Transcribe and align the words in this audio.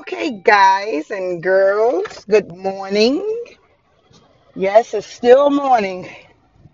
Okay, 0.00 0.30
guys 0.30 1.10
and 1.10 1.42
girls, 1.42 2.24
good 2.24 2.56
morning. 2.56 3.22
Yes, 4.56 4.94
it's 4.94 5.06
still 5.06 5.50
morning. 5.50 6.08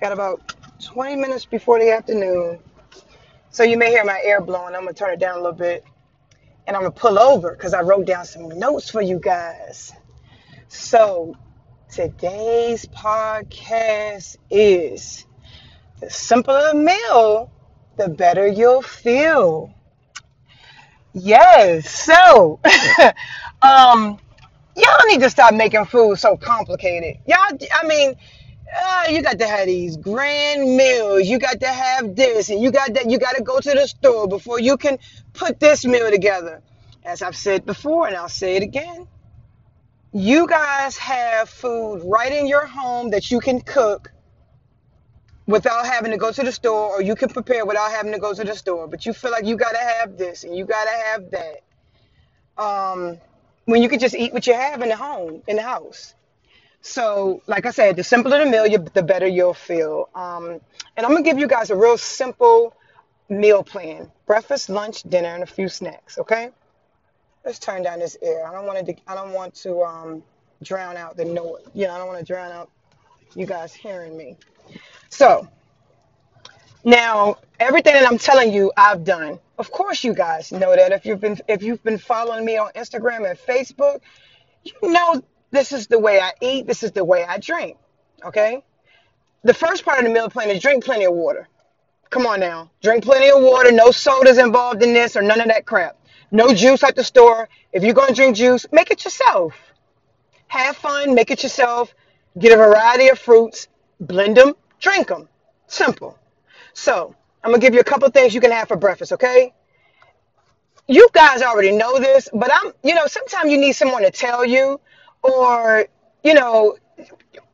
Got 0.00 0.12
about 0.12 0.54
20 0.84 1.16
minutes 1.16 1.44
before 1.44 1.80
the 1.80 1.90
afternoon. 1.90 2.60
So 3.50 3.64
you 3.64 3.78
may 3.78 3.90
hear 3.90 4.04
my 4.04 4.20
air 4.22 4.40
blowing. 4.40 4.76
I'm 4.76 4.82
going 4.82 4.94
to 4.94 4.98
turn 4.98 5.12
it 5.12 5.18
down 5.18 5.34
a 5.34 5.38
little 5.38 5.58
bit 5.58 5.84
and 6.68 6.76
I'm 6.76 6.82
going 6.82 6.92
to 6.92 7.00
pull 7.00 7.18
over 7.18 7.50
because 7.50 7.74
I 7.74 7.80
wrote 7.82 8.06
down 8.06 8.26
some 8.26 8.48
notes 8.48 8.90
for 8.90 9.02
you 9.02 9.18
guys. 9.18 9.92
So 10.68 11.36
today's 11.90 12.86
podcast 12.86 14.36
is 14.50 15.26
the 15.98 16.10
simpler 16.10 16.68
the 16.68 16.78
meal, 16.78 17.50
the 17.96 18.08
better 18.08 18.46
you'll 18.46 18.82
feel. 18.82 19.75
Yes. 21.16 21.90
So, 21.90 22.60
um, 23.62 24.18
y'all 24.76 25.06
need 25.06 25.20
to 25.20 25.30
stop 25.30 25.54
making 25.54 25.86
food 25.86 26.18
so 26.18 26.36
complicated. 26.36 27.18
Y'all, 27.26 27.58
I 27.74 27.86
mean, 27.86 28.14
uh, 28.78 29.04
you 29.10 29.22
got 29.22 29.38
to 29.38 29.46
have 29.46 29.66
these 29.66 29.96
grand 29.96 30.76
meals. 30.76 31.26
You 31.26 31.38
got 31.38 31.60
to 31.60 31.68
have 31.68 32.14
this, 32.14 32.50
and 32.50 32.60
you 32.62 32.70
got 32.70 32.92
that. 32.94 33.10
You 33.10 33.18
got 33.18 33.36
to 33.36 33.42
go 33.42 33.60
to 33.60 33.70
the 33.70 33.88
store 33.88 34.28
before 34.28 34.60
you 34.60 34.76
can 34.76 34.98
put 35.32 35.58
this 35.58 35.86
meal 35.86 36.10
together. 36.10 36.62
As 37.04 37.22
I've 37.22 37.36
said 37.36 37.64
before, 37.64 38.08
and 38.08 38.16
I'll 38.16 38.28
say 38.28 38.56
it 38.56 38.62
again, 38.62 39.06
you 40.12 40.46
guys 40.48 40.98
have 40.98 41.48
food 41.48 42.02
right 42.04 42.32
in 42.32 42.46
your 42.46 42.66
home 42.66 43.10
that 43.10 43.30
you 43.30 43.40
can 43.40 43.60
cook 43.60 44.12
without 45.46 45.86
having 45.86 46.10
to 46.10 46.16
go 46.16 46.32
to 46.32 46.42
the 46.42 46.52
store, 46.52 46.90
or 46.90 47.02
you 47.02 47.14
can 47.14 47.28
prepare 47.28 47.64
without 47.64 47.90
having 47.90 48.12
to 48.12 48.18
go 48.18 48.34
to 48.34 48.44
the 48.44 48.54
store. 48.54 48.86
But 48.88 49.06
you 49.06 49.12
feel 49.12 49.30
like 49.30 49.44
you 49.44 49.56
got 49.56 49.72
to 49.72 49.78
have 49.78 50.18
this 50.18 50.44
and 50.44 50.56
you 50.56 50.64
got 50.64 50.84
to 50.84 50.90
have 50.90 51.30
that. 51.30 52.62
Um, 52.62 53.18
when 53.66 53.82
you 53.82 53.88
can 53.88 53.98
just 53.98 54.14
eat 54.14 54.32
what 54.32 54.46
you 54.46 54.54
have 54.54 54.80
in 54.82 54.88
the 54.88 54.96
home, 54.96 55.42
in 55.46 55.56
the 55.56 55.62
house. 55.62 56.14
So, 56.80 57.42
like 57.46 57.66
I 57.66 57.72
said, 57.72 57.96
the 57.96 58.04
simpler 58.04 58.44
the 58.44 58.50
meal, 58.50 58.64
the 58.94 59.02
better 59.02 59.26
you'll 59.26 59.54
feel. 59.54 60.08
Um, 60.14 60.60
and 60.96 61.04
I'm 61.04 61.10
gonna 61.10 61.22
give 61.22 61.38
you 61.38 61.48
guys 61.48 61.70
a 61.70 61.76
real 61.76 61.98
simple 61.98 62.74
meal 63.28 63.64
plan: 63.64 64.10
breakfast, 64.24 64.68
lunch, 64.68 65.02
dinner, 65.02 65.34
and 65.34 65.42
a 65.42 65.46
few 65.46 65.68
snacks. 65.68 66.16
Okay? 66.16 66.50
Let's 67.44 67.58
turn 67.58 67.82
down 67.82 67.98
this 67.98 68.16
air. 68.22 68.46
I 68.46 68.52
don't 68.52 68.66
want 68.66 68.86
to. 68.86 68.94
I 69.08 69.14
don't 69.16 69.32
want 69.32 69.54
to 69.56 69.82
um, 69.82 70.22
drown 70.62 70.96
out 70.96 71.16
the 71.16 71.24
noise. 71.24 71.62
You 71.74 71.88
know, 71.88 71.94
I 71.94 71.98
don't 71.98 72.06
want 72.06 72.20
to 72.20 72.24
drown 72.24 72.52
out 72.52 72.70
you 73.34 73.46
guys 73.46 73.74
hearing 73.74 74.16
me. 74.16 74.36
So 75.08 75.48
now 76.84 77.36
everything 77.58 77.94
that 77.94 78.06
I'm 78.06 78.18
telling 78.18 78.52
you, 78.52 78.72
I've 78.76 79.04
done. 79.04 79.38
Of 79.58 79.70
course, 79.70 80.04
you 80.04 80.12
guys 80.12 80.52
know 80.52 80.74
that 80.76 80.92
if 80.92 81.06
you've 81.06 81.20
been 81.20 81.38
if 81.48 81.62
you've 81.62 81.82
been 81.82 81.98
following 81.98 82.44
me 82.44 82.58
on 82.58 82.70
Instagram 82.72 83.28
and 83.28 83.38
Facebook, 83.38 84.00
you 84.64 84.72
know 84.82 85.22
this 85.50 85.72
is 85.72 85.86
the 85.86 85.98
way 85.98 86.20
I 86.20 86.32
eat. 86.40 86.66
This 86.66 86.82
is 86.82 86.92
the 86.92 87.04
way 87.04 87.24
I 87.24 87.38
drink. 87.38 87.78
Okay. 88.24 88.62
The 89.44 89.54
first 89.54 89.84
part 89.84 89.98
of 89.98 90.04
the 90.04 90.10
meal 90.10 90.28
plan 90.28 90.50
is 90.50 90.60
drink 90.60 90.84
plenty 90.84 91.04
of 91.04 91.14
water. 91.14 91.48
Come 92.10 92.26
on 92.26 92.40
now, 92.40 92.70
drink 92.82 93.04
plenty 93.04 93.30
of 93.30 93.42
water. 93.42 93.72
No 93.72 93.90
sodas 93.90 94.38
involved 94.38 94.82
in 94.82 94.92
this 94.92 95.16
or 95.16 95.22
none 95.22 95.40
of 95.40 95.48
that 95.48 95.66
crap. 95.66 95.96
No 96.30 96.52
juice 96.52 96.82
at 96.82 96.96
the 96.96 97.04
store. 97.04 97.48
If 97.72 97.82
you're 97.82 97.94
gonna 97.94 98.14
drink 98.14 98.36
juice, 98.36 98.66
make 98.72 98.90
it 98.90 99.04
yourself. 99.04 99.54
Have 100.48 100.76
fun, 100.76 101.14
make 101.14 101.30
it 101.30 101.42
yourself. 101.42 101.94
Get 102.38 102.52
a 102.52 102.56
variety 102.56 103.08
of 103.08 103.18
fruits, 103.18 103.68
blend 104.00 104.36
them, 104.36 104.54
drink 104.80 105.08
them. 105.08 105.28
Simple. 105.66 106.18
So 106.74 107.14
I'm 107.42 107.50
gonna 107.50 107.60
give 107.60 107.74
you 107.74 107.80
a 107.80 107.84
couple 107.84 108.08
things 108.10 108.34
you 108.34 108.40
can 108.40 108.50
have 108.50 108.68
for 108.68 108.76
breakfast, 108.76 109.12
okay? 109.12 109.52
You 110.88 111.08
guys 111.12 111.42
already 111.42 111.72
know 111.72 111.98
this, 111.98 112.28
but 112.32 112.50
I'm, 112.52 112.72
you 112.84 112.94
know, 112.94 113.06
sometimes 113.06 113.50
you 113.50 113.58
need 113.58 113.72
someone 113.72 114.02
to 114.02 114.10
tell 114.10 114.44
you, 114.44 114.80
or, 115.22 115.86
you 116.22 116.34
know, 116.34 116.76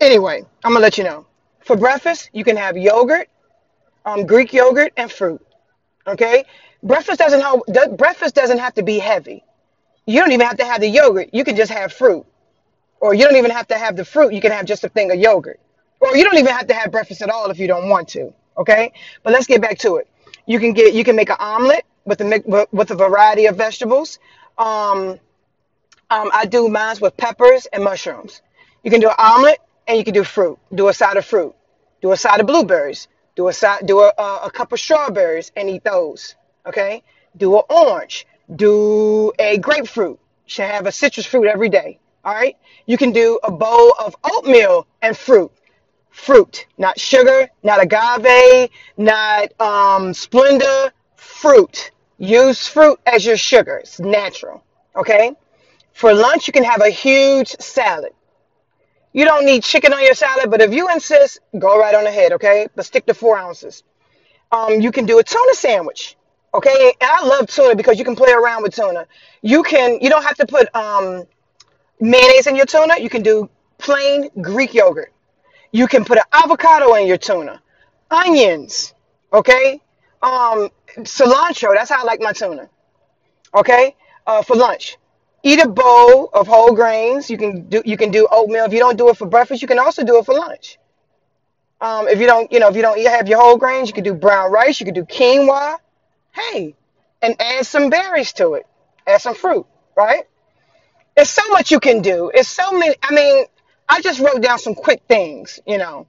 anyway, 0.00 0.44
I'm 0.64 0.72
gonna 0.72 0.82
let 0.82 0.98
you 0.98 1.04
know. 1.04 1.26
For 1.64 1.76
breakfast, 1.76 2.30
you 2.32 2.44
can 2.44 2.56
have 2.56 2.76
yogurt, 2.76 3.28
um, 4.04 4.26
Greek 4.26 4.52
yogurt, 4.52 4.92
and 4.96 5.10
fruit. 5.10 5.40
Okay, 6.06 6.44
breakfast 6.82 7.18
doesn't 7.18 7.40
have 7.40 7.96
breakfast 7.96 8.34
doesn't 8.34 8.58
have 8.58 8.74
to 8.74 8.82
be 8.82 8.98
heavy. 8.98 9.42
You 10.06 10.20
don't 10.20 10.32
even 10.32 10.46
have 10.46 10.58
to 10.58 10.64
have 10.64 10.80
the 10.80 10.88
yogurt. 10.88 11.30
You 11.32 11.44
can 11.44 11.56
just 11.56 11.72
have 11.72 11.92
fruit. 11.92 12.26
Or 13.00 13.14
you 13.14 13.24
don't 13.24 13.36
even 13.36 13.50
have 13.50 13.68
to 13.68 13.78
have 13.78 13.96
the 13.96 14.04
fruit. 14.04 14.32
You 14.34 14.40
can 14.40 14.52
have 14.52 14.66
just 14.66 14.84
a 14.84 14.88
thing 14.88 15.10
of 15.10 15.18
yogurt. 15.18 15.60
You 16.12 16.24
don't 16.24 16.36
even 16.36 16.52
have 16.52 16.66
to 16.66 16.74
have 16.74 16.92
breakfast 16.92 17.22
at 17.22 17.30
all 17.30 17.50
if 17.50 17.58
you 17.58 17.66
don't 17.66 17.88
want 17.88 18.08
to. 18.08 18.32
Okay. 18.58 18.92
But 19.22 19.32
let's 19.32 19.46
get 19.46 19.60
back 19.60 19.78
to 19.78 19.96
it. 19.96 20.08
You 20.46 20.60
can 20.60 20.72
get 20.72 20.94
you 20.94 21.04
can 21.04 21.16
make 21.16 21.30
an 21.30 21.36
omelet 21.38 21.84
with 22.04 22.20
a 22.20 22.66
with 22.72 22.90
a 22.90 22.94
variety 22.94 23.46
of 23.46 23.56
vegetables. 23.56 24.18
Um, 24.58 25.18
um, 26.10 26.30
I 26.32 26.44
do 26.46 26.68
mine 26.68 26.96
with 27.00 27.16
peppers 27.16 27.66
and 27.72 27.82
mushrooms. 27.82 28.42
You 28.82 28.90
can 28.90 29.00
do 29.00 29.08
an 29.08 29.16
omelet 29.18 29.58
and 29.88 29.98
you 29.98 30.04
can 30.04 30.14
do 30.14 30.24
fruit. 30.24 30.58
Do 30.74 30.88
a 30.88 30.94
side 30.94 31.16
of 31.16 31.24
fruit. 31.24 31.54
Do 32.02 32.12
a 32.12 32.16
side 32.16 32.40
of 32.40 32.46
blueberries. 32.46 33.08
Do 33.36 33.48
a 33.48 33.52
side. 33.52 33.86
Do 33.86 34.00
a, 34.00 34.12
a, 34.18 34.40
a 34.44 34.50
cup 34.50 34.72
of 34.72 34.80
strawberries 34.80 35.50
and 35.56 35.70
eat 35.70 35.84
those. 35.84 36.36
Okay. 36.66 37.02
Do 37.36 37.56
an 37.56 37.62
orange. 37.70 38.26
Do 38.54 39.32
a 39.38 39.58
grapefruit. 39.58 40.20
Should 40.46 40.66
have 40.66 40.86
a 40.86 40.92
citrus 40.92 41.26
fruit 41.26 41.46
every 41.46 41.70
day. 41.70 41.98
All 42.24 42.34
right. 42.34 42.56
You 42.86 42.98
can 42.98 43.12
do 43.12 43.40
a 43.42 43.50
bowl 43.50 43.94
of 43.98 44.14
oatmeal 44.22 44.86
and 45.00 45.16
fruit. 45.16 45.50
Fruit, 46.14 46.66
not 46.78 46.98
sugar, 46.98 47.50
not 47.64 47.82
agave, 47.82 48.70
not 48.96 49.52
um, 49.60 50.12
Splenda. 50.14 50.92
Fruit. 51.16 51.90
Use 52.18 52.68
fruit 52.68 52.98
as 53.04 53.26
your 53.26 53.36
sugar. 53.36 53.78
It's 53.78 53.98
natural. 53.98 54.62
Okay. 54.94 55.32
For 55.92 56.14
lunch, 56.14 56.46
you 56.46 56.52
can 56.52 56.62
have 56.64 56.80
a 56.80 56.88
huge 56.88 57.48
salad. 57.58 58.12
You 59.12 59.24
don't 59.24 59.44
need 59.44 59.64
chicken 59.64 59.92
on 59.92 60.02
your 60.02 60.14
salad, 60.14 60.50
but 60.50 60.62
if 60.62 60.72
you 60.72 60.88
insist, 60.90 61.40
go 61.58 61.78
right 61.78 61.94
on 61.94 62.06
ahead. 62.06 62.32
Okay. 62.32 62.68
But 62.76 62.86
stick 62.86 63.04
to 63.06 63.14
four 63.14 63.36
ounces. 63.36 63.82
Um, 64.52 64.80
you 64.80 64.92
can 64.92 65.06
do 65.06 65.18
a 65.18 65.22
tuna 65.24 65.54
sandwich. 65.54 66.16
Okay. 66.54 66.94
And 67.00 67.10
I 67.10 67.26
love 67.26 67.48
tuna 67.48 67.74
because 67.74 67.98
you 67.98 68.04
can 68.04 68.16
play 68.16 68.32
around 68.32 68.62
with 68.62 68.74
tuna. 68.74 69.06
You 69.42 69.64
can. 69.64 69.98
You 70.00 70.08
don't 70.10 70.22
have 70.24 70.36
to 70.36 70.46
put 70.46 70.74
um 70.74 71.24
mayonnaise 72.00 72.46
in 72.46 72.56
your 72.56 72.66
tuna. 72.66 72.98
You 73.00 73.10
can 73.10 73.22
do 73.22 73.50
plain 73.78 74.30
Greek 74.40 74.72
yogurt. 74.74 75.13
You 75.74 75.88
can 75.88 76.04
put 76.04 76.18
an 76.18 76.24
avocado 76.32 76.94
in 76.94 77.08
your 77.08 77.18
tuna, 77.18 77.60
onions, 78.08 78.94
okay, 79.32 79.80
um, 80.22 80.70
cilantro. 81.00 81.74
That's 81.74 81.90
how 81.90 82.00
I 82.00 82.04
like 82.04 82.20
my 82.20 82.32
tuna. 82.32 82.70
Okay, 83.52 83.96
uh, 84.24 84.42
for 84.42 84.54
lunch, 84.56 84.98
eat 85.42 85.60
a 85.60 85.68
bowl 85.68 86.30
of 86.32 86.46
whole 86.46 86.72
grains. 86.76 87.28
You 87.28 87.36
can 87.38 87.68
do 87.68 87.82
you 87.84 87.96
can 87.96 88.12
do 88.12 88.28
oatmeal. 88.30 88.66
If 88.66 88.72
you 88.72 88.78
don't 88.78 88.96
do 88.96 89.08
it 89.08 89.16
for 89.16 89.26
breakfast, 89.26 89.62
you 89.62 89.68
can 89.68 89.80
also 89.80 90.04
do 90.04 90.16
it 90.20 90.24
for 90.26 90.34
lunch. 90.36 90.78
Um, 91.80 92.06
if 92.08 92.20
you 92.20 92.26
don't, 92.26 92.52
you 92.52 92.60
know, 92.60 92.68
if 92.68 92.76
you 92.76 92.82
don't 92.82 93.00
have 93.08 93.28
your 93.28 93.40
whole 93.40 93.58
grains, 93.58 93.88
you 93.88 93.94
can 93.94 94.04
do 94.04 94.14
brown 94.14 94.52
rice. 94.52 94.80
You 94.80 94.86
can 94.86 94.94
do 94.94 95.04
quinoa. 95.04 95.78
Hey, 96.32 96.76
and 97.20 97.34
add 97.40 97.66
some 97.66 97.90
berries 97.90 98.32
to 98.34 98.54
it. 98.54 98.66
Add 99.08 99.22
some 99.22 99.34
fruit, 99.34 99.66
right? 99.96 100.24
There's 101.16 101.30
so 101.30 101.48
much 101.50 101.72
you 101.72 101.80
can 101.80 102.02
do. 102.02 102.30
It's 102.32 102.48
so 102.48 102.72
many. 102.72 102.94
I 103.02 103.14
mean, 103.14 103.46
I 103.88 104.00
just 104.00 104.20
wrote 104.20 104.42
down 104.42 104.58
some 104.58 104.74
quick 104.74 105.02
things, 105.08 105.60
you 105.66 105.78
know. 105.78 106.06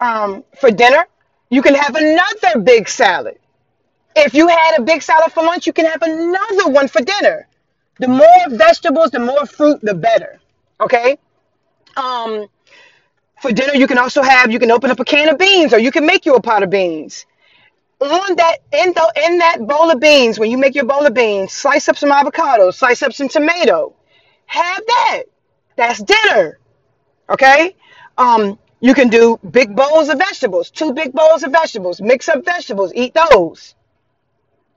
Um, 0.00 0.44
for 0.60 0.70
dinner, 0.70 1.06
you 1.50 1.62
can 1.62 1.74
have 1.74 1.94
another 1.96 2.60
big 2.60 2.88
salad. 2.88 3.38
If 4.16 4.34
you 4.34 4.48
had 4.48 4.78
a 4.78 4.82
big 4.82 5.02
salad 5.02 5.32
for 5.32 5.44
lunch, 5.44 5.66
you 5.66 5.72
can 5.72 5.86
have 5.86 6.02
another 6.02 6.70
one 6.70 6.88
for 6.88 7.00
dinner. 7.02 7.46
The 7.98 8.08
more 8.08 8.48
vegetables, 8.48 9.10
the 9.10 9.20
more 9.20 9.46
fruit, 9.46 9.80
the 9.82 9.94
better. 9.94 10.40
Okay. 10.80 11.18
Um, 11.96 12.46
for 13.40 13.52
dinner, 13.52 13.74
you 13.74 13.86
can 13.86 13.98
also 13.98 14.22
have 14.22 14.50
you 14.50 14.58
can 14.58 14.70
open 14.70 14.90
up 14.90 15.00
a 15.00 15.04
can 15.04 15.28
of 15.28 15.38
beans, 15.38 15.72
or 15.72 15.78
you 15.78 15.90
can 15.90 16.06
make 16.06 16.26
you 16.26 16.34
a 16.34 16.40
pot 16.40 16.62
of 16.62 16.70
beans. 16.70 17.26
On 18.00 18.36
that 18.36 18.58
in 18.72 18.92
the 18.92 19.12
in 19.26 19.38
that 19.38 19.66
bowl 19.66 19.90
of 19.90 20.00
beans, 20.00 20.38
when 20.38 20.50
you 20.50 20.58
make 20.58 20.74
your 20.74 20.84
bowl 20.84 21.04
of 21.04 21.14
beans, 21.14 21.52
slice 21.52 21.88
up 21.88 21.96
some 21.96 22.12
avocado, 22.12 22.70
slice 22.70 23.02
up 23.02 23.12
some 23.12 23.28
tomato. 23.28 23.94
Have 24.46 24.82
that. 24.86 25.22
That's 25.76 26.02
dinner. 26.02 26.58
Okay? 27.28 27.74
Um, 28.16 28.58
you 28.80 28.94
can 28.94 29.08
do 29.08 29.38
big 29.50 29.74
bowls 29.74 30.08
of 30.08 30.18
vegetables, 30.18 30.70
two 30.70 30.92
big 30.92 31.12
bowls 31.12 31.42
of 31.42 31.52
vegetables, 31.52 32.00
mix 32.00 32.28
up 32.28 32.44
vegetables, 32.44 32.92
eat 32.94 33.14
those. 33.14 33.74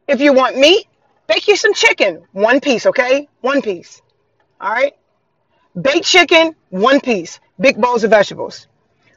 If 0.07 0.21
you 0.21 0.33
want 0.33 0.57
meat, 0.57 0.87
bake 1.27 1.47
you 1.47 1.55
some 1.55 1.73
chicken, 1.73 2.23
one 2.31 2.59
piece, 2.59 2.85
okay? 2.87 3.29
One 3.41 3.61
piece. 3.61 4.01
All 4.59 4.71
right? 4.71 4.93
Baked 5.79 6.05
chicken, 6.05 6.55
one 6.69 6.99
piece, 6.99 7.39
big 7.59 7.79
bowls 7.79 8.03
of 8.03 8.09
vegetables. 8.09 8.67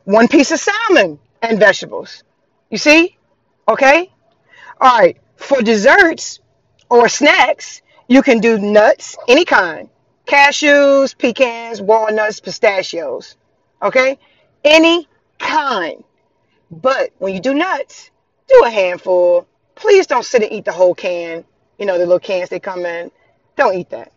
One 0.04 0.28
piece 0.28 0.52
of 0.52 0.60
salmon 0.60 1.18
and 1.42 1.58
vegetables. 1.58 2.22
You 2.70 2.78
see? 2.78 3.16
Okay? 3.66 4.10
All 4.80 4.98
right. 4.98 5.16
For 5.36 5.62
desserts 5.62 6.40
or 6.90 7.08
snacks, 7.08 7.82
you 8.06 8.22
can 8.22 8.40
do 8.40 8.58
nuts, 8.58 9.16
any 9.26 9.44
kind 9.44 9.88
cashews, 10.26 11.16
pecans, 11.16 11.80
walnuts, 11.80 12.40
pistachios. 12.40 13.36
Okay? 13.82 14.18
Any 14.64 15.08
kind. 15.38 16.04
But 16.70 17.10
when 17.18 17.34
you 17.34 17.40
do 17.40 17.54
nuts, 17.54 18.10
do 18.48 18.62
a 18.64 18.70
handful. 18.70 19.46
Please 19.74 20.06
don't 20.06 20.24
sit 20.24 20.42
and 20.42 20.52
eat 20.52 20.64
the 20.64 20.72
whole 20.72 20.94
can. 20.94 21.44
You 21.78 21.86
know, 21.86 21.98
the 21.98 22.06
little 22.06 22.20
cans 22.20 22.48
they 22.48 22.60
come 22.60 22.86
in. 22.86 23.10
Don't 23.56 23.76
eat 23.76 23.90
that. 23.90 24.12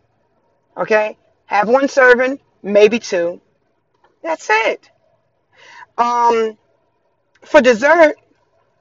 Okay? 0.75 1.17
Have 1.45 1.67
one 1.69 1.87
serving, 1.87 2.39
maybe 2.61 2.99
two. 2.99 3.41
That's 4.23 4.47
it. 4.49 4.89
Um, 5.97 6.57
for 7.41 7.61
dessert, 7.61 8.15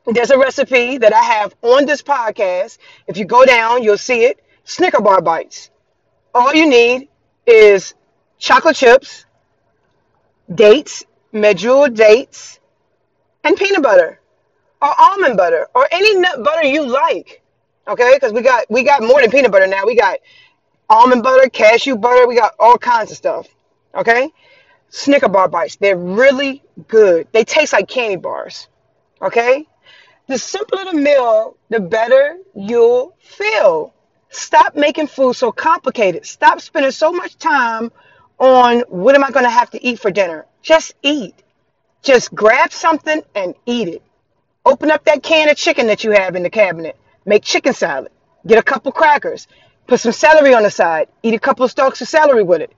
there's 0.07 0.31
a 0.31 0.39
recipe 0.39 0.99
that 0.99 1.13
I 1.13 1.23
have 1.23 1.55
on 1.63 1.87
this 1.87 2.03
podcast. 2.03 2.79
If 3.07 3.17
you 3.17 3.25
go 3.25 3.45
down, 3.45 3.83
you'll 3.83 3.99
see 3.99 4.25
it. 4.25 4.43
Snicker 4.65 5.01
bar 5.01 5.21
bites. 5.21 5.71
All 6.35 6.55
you 6.55 6.69
need 6.69 7.09
is 7.47 7.95
chocolate 8.39 8.77
chips, 8.77 9.25
dates, 10.53 11.05
medjool 11.33 11.95
dates, 11.95 12.61
and 13.45 13.57
peanut 13.57 13.83
butter 13.83 14.21
or 14.83 14.93
almond 14.99 15.37
butter 15.37 15.69
or 15.75 15.89
any 15.91 16.17
nut 16.19 16.43
butter 16.43 16.67
you 16.67 16.87
like. 16.87 17.43
Okay, 17.89 18.13
because 18.15 18.33
we 18.33 18.43
got 18.43 18.69
we 18.71 18.83
got 18.83 19.03
more 19.03 19.21
than 19.21 19.31
peanut 19.31 19.53
butter 19.53 19.67
now. 19.67 19.87
We 19.87 19.95
got 19.95 20.19
almond 20.89 21.23
butter, 21.23 21.49
cashew 21.49 21.97
butter. 21.97 22.27
We 22.27 22.35
got 22.35 22.53
all 22.59 22.77
kinds 22.77 23.11
of 23.11 23.17
stuff. 23.17 23.47
Okay, 23.95 24.31
Snicker 24.89 25.29
bar 25.29 25.49
bites. 25.49 25.77
They're 25.77 25.97
really 25.97 26.63
good. 26.89 27.29
They 27.33 27.45
taste 27.45 27.73
like 27.73 27.89
candy 27.89 28.17
bars. 28.17 28.69
Okay, 29.23 29.67
the 30.27 30.37
simpler 30.37 30.85
the 30.85 30.95
meal, 30.95 31.57
the 31.71 31.81
better 31.81 32.39
you'll 32.55 33.17
feel. 33.21 33.95
Stop 34.31 34.75
making 34.75 35.07
food 35.07 35.35
so 35.35 35.53
complicated. 35.53 36.27
Stop 36.27 36.61
spending 36.61 36.93
so 36.93 37.13
much 37.13 37.37
time 37.39 37.91
on 38.39 38.81
what 38.89 39.15
am 39.15 39.25
I 39.25 39.31
going 39.31 39.45
to 39.45 39.51
have 39.51 39.71
to 39.71 39.85
eat 39.85 39.99
for 39.99 40.11
dinner. 40.11 40.47
Just 40.63 40.95
eat. 41.03 41.35
Just 42.03 42.35
grab 42.35 42.73
something 42.73 43.23
and 43.35 43.55
eat 43.67 43.89
it. 43.89 44.03
Open 44.65 44.91
up 44.91 45.05
that 45.05 45.23
can 45.23 45.49
of 45.49 45.57
chicken 45.57 45.87
that 45.87 46.05
you 46.05 46.11
have 46.11 46.37
in 46.37 46.43
the 46.43 46.51
cabinet. 46.51 46.97
Make 47.25 47.43
chicken 47.43 47.73
salad. 47.73 48.13
Get 48.47 48.59
a 48.59 48.63
couple 48.63 48.93
crackers. 48.93 49.47
Put 49.87 50.01
some 50.01 50.13
celery 50.13 50.55
on 50.55 50.65
the 50.65 50.71
side. 50.71 51.09
Eat 51.23 51.35
a 51.35 51.39
couple 51.39 51.67
stalks 51.69 52.01
of 52.01 52.09
celery 52.09 52.43
with 52.43 52.61
it. 52.61 52.73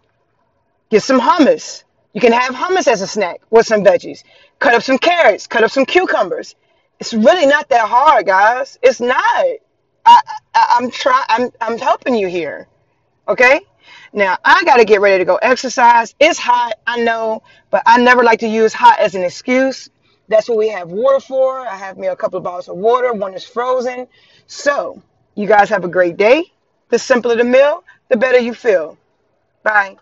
Get 0.90 1.02
some 1.02 1.20
hummus. 1.20 1.84
You 2.12 2.20
can 2.20 2.32
have 2.32 2.54
hummus 2.54 2.88
as 2.88 3.02
a 3.02 3.06
snack 3.06 3.40
with 3.50 3.66
some 3.66 3.84
veggies. 3.84 4.22
Cut 4.58 4.74
up 4.74 4.82
some 4.82 4.98
carrots. 4.98 5.46
Cut 5.46 5.64
up 5.64 5.70
some 5.70 5.86
cucumbers. 5.86 6.54
It's 7.00 7.14
really 7.14 7.46
not 7.46 7.68
that 7.68 7.88
hard, 7.88 8.26
guys. 8.26 8.78
It's 8.82 9.00
not. 9.00 9.44
I, 10.08 10.20
I'm 10.78 10.90
trying. 10.90 11.24
I'm 11.28 11.50
I'm 11.60 11.78
helping 11.78 12.14
you 12.14 12.28
here. 12.28 12.66
Okay. 13.28 13.60
Now 14.12 14.38
I 14.44 14.64
got 14.64 14.78
to 14.78 14.84
get 14.84 15.00
ready 15.00 15.18
to 15.18 15.24
go 15.24 15.36
exercise. 15.36 16.14
It's 16.18 16.38
hot, 16.38 16.74
I 16.86 17.00
know, 17.00 17.42
but 17.70 17.82
I 17.86 17.98
never 17.98 18.24
like 18.24 18.40
to 18.40 18.48
use 18.48 18.72
hot 18.72 18.98
as 19.00 19.14
an 19.14 19.22
excuse. 19.22 19.90
That's 20.28 20.48
what 20.48 20.58
we 20.58 20.68
have 20.68 20.90
water 20.90 21.20
for. 21.20 21.60
I 21.60 21.76
have 21.76 21.98
me 21.98 22.06
a 22.06 22.16
couple 22.16 22.38
of 22.38 22.44
bottles 22.44 22.68
of 22.68 22.76
water. 22.76 23.12
One 23.12 23.34
is 23.34 23.44
frozen. 23.44 24.08
So 24.46 25.02
you 25.34 25.46
guys 25.46 25.68
have 25.68 25.84
a 25.84 25.88
great 25.88 26.16
day. 26.16 26.44
The 26.90 26.98
simpler 26.98 27.36
the 27.36 27.44
meal, 27.44 27.84
the 28.08 28.16
better 28.16 28.38
you 28.38 28.54
feel. 28.54 28.96
Bye. 29.62 29.96